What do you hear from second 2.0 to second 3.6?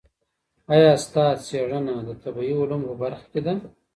د طبعي علومو په برخه کي ده؟